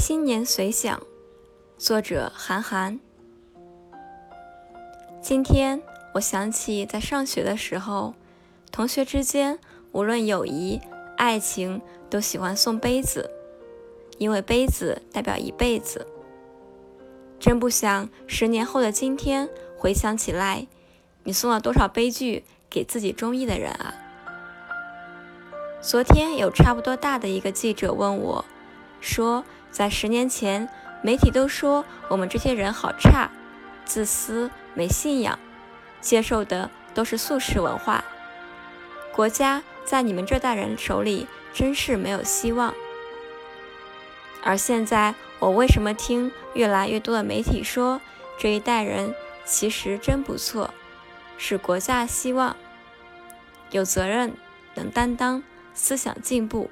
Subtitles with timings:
[0.00, 0.98] 新年随想，
[1.76, 2.98] 作者韩寒。
[5.20, 5.82] 今天
[6.14, 8.14] 我想起在上学的时候，
[8.72, 9.58] 同学之间
[9.92, 10.80] 无论友谊、
[11.18, 13.30] 爱情，都喜欢送杯子，
[14.16, 16.06] 因为杯子代表一辈子。
[17.38, 20.66] 真不想十年后的今天回想起来，
[21.24, 23.94] 你送了多少杯具给自己中意的人啊？
[25.82, 28.46] 昨天有差不多大的一个记者问我，
[28.98, 29.44] 说。
[29.70, 30.68] 在十年前，
[31.02, 33.30] 媒体都说我们这些人好差、
[33.84, 35.38] 自私、没信仰，
[36.00, 38.04] 接受的都是素食文化。
[39.12, 42.74] 国家在你们这代人手里真是没有希望。
[44.42, 48.00] 而现在，我为什么听越来越多的媒体说
[48.38, 49.14] 这一代人
[49.44, 50.72] 其实真不错，
[51.36, 52.56] 是国家希望，
[53.70, 54.34] 有责任、
[54.74, 55.42] 能担当、
[55.74, 56.70] 思想进步。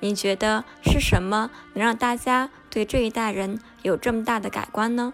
[0.00, 5.12] 你觉得是什么能让大家对这一代人有这么大的改观呢？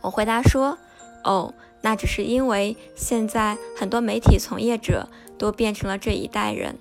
[0.00, 0.78] 我回答说
[1.22, 6.76] ：“哦，那只是因为现在很多媒体从业者都变成了这一代人，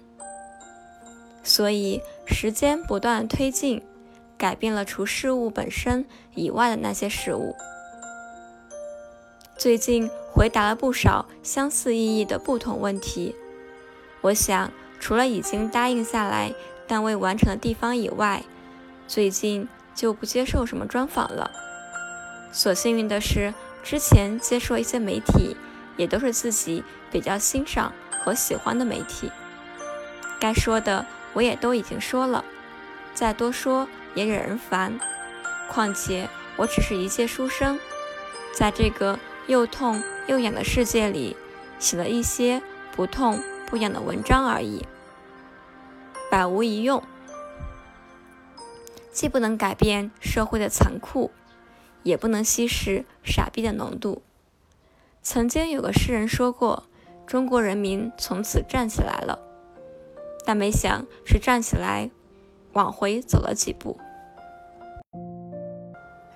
[1.43, 3.83] 所以时间不断推进，
[4.37, 7.55] 改变了除事物本身以外的那些事物。
[9.55, 13.35] 最近回答了不少相似意义的不同问题，
[14.21, 16.53] 我想。”除了已经答应下来
[16.87, 18.43] 但未完成的地方以外，
[19.07, 21.51] 最近就不接受什么专访了。
[22.51, 25.55] 所幸运的是，之前接触一些媒体，
[25.95, 27.91] 也都是自己比较欣赏
[28.23, 29.31] 和喜欢的媒体。
[30.39, 32.43] 该说的我也都已经说了，
[33.13, 34.99] 再多说也惹人烦。
[35.69, 37.77] 况且我只是一介书生，
[38.53, 41.35] 在这个又痛又痒的世界里，
[41.79, 42.61] 写了一些
[42.95, 43.43] 不痛。
[43.67, 44.85] 不一样的文章而已，
[46.31, 47.03] 百无一用，
[49.11, 51.31] 既不能改变社会的残酷，
[52.01, 54.21] 也不能稀释傻逼的浓度。
[55.21, 56.83] 曾经有个诗人说过
[57.27, 59.37] ：“中国人民从此站起来了。”
[60.45, 62.09] 但没想是站起来，
[62.71, 63.99] 往回走了几步。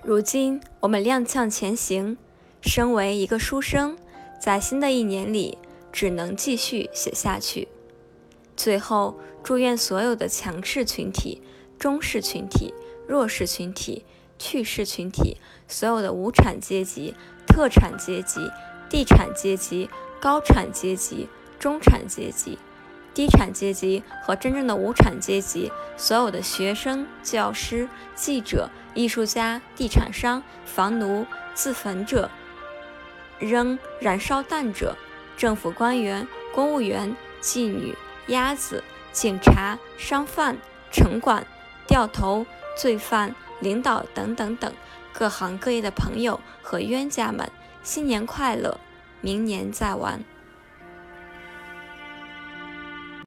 [0.02, 2.18] 如今我们踉跄前行，
[2.60, 3.96] 身为一个书生，
[4.38, 5.56] 在新的一年里。
[5.92, 7.68] 只能继续写下去。
[8.56, 11.42] 最后，祝愿所有的强势群体、
[11.78, 12.72] 中势群体、
[13.06, 14.04] 弱势群体、
[14.38, 15.36] 去势群体，
[15.68, 17.14] 所有的无产阶级、
[17.46, 18.50] 特产阶级、
[18.88, 19.88] 地产阶级、
[20.20, 22.58] 高产阶级、中产阶级、
[23.14, 32.30] 低产阶级和真正的无产阶级，所有的学生、教师、记者、艺术家、地产商、房奴、自焚者、
[33.38, 34.96] 扔燃烧弹者。
[35.36, 40.58] 政府官员、公务员、妓女、鸭子、警察、商贩、
[40.90, 41.46] 城管、
[41.86, 44.72] 掉头、罪犯、领导等等等
[45.12, 47.50] 各行各业的朋友和冤家们，
[47.82, 48.78] 新年快乐！
[49.20, 50.24] 明年再玩。